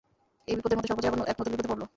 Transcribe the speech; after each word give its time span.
এই 0.47 0.55
বিপদের 0.57 0.77
মধ্যে 0.77 0.89
সর্বজয়া 0.89 1.09
আবার 1.11 1.29
এক 1.31 1.37
নূতন 1.37 1.51
বিপদে 1.53 1.69
পড়ল। 1.71 1.83